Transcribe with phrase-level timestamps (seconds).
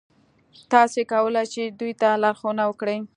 [0.71, 2.97] تاسې کولای شئ چې دوی ته لارښوونه وکړئ.